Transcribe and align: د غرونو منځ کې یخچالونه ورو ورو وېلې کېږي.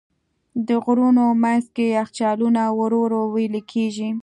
د 0.67 0.69
غرونو 0.83 1.25
منځ 1.43 1.65
کې 1.75 1.85
یخچالونه 1.97 2.61
ورو 2.79 2.99
ورو 3.03 3.21
وېلې 3.33 3.61
کېږي. 3.71 4.09